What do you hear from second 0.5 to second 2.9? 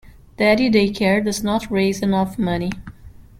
Day Care does not raise enough money.